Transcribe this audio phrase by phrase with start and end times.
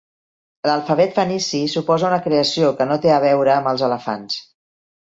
[0.69, 4.43] L'alfabet fenici suposa una creació que no té a veure amb els elefants.